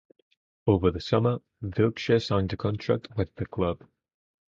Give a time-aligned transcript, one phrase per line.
[0.65, 3.85] Over the summer, Wilkshire signed a contract with the club.